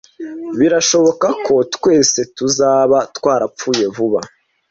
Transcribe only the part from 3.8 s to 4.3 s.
vuba.